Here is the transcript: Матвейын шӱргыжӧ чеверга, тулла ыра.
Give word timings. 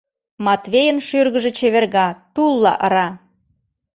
Матвейын 0.45 0.97
шӱргыжӧ 1.07 1.51
чеверга, 1.57 2.07
тулла 2.33 2.73
ыра. 2.85 3.07